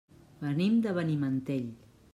[0.45, 1.73] Venim de Benimantell.